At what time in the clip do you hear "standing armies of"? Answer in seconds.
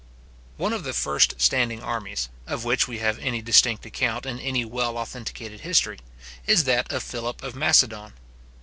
1.39-2.63